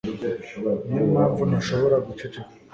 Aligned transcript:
ni 0.89 0.95
yo 0.99 1.05
mpamvu 1.13 1.41
ntashobora 1.49 1.95
guceceka 2.05 2.51